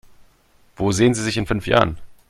Wo 0.77 0.91
sehen 0.91 1.13
Sie 1.13 1.21
sich 1.21 1.37
in 1.37 1.45
fünf 1.45 1.67
Jahren? 1.67 1.99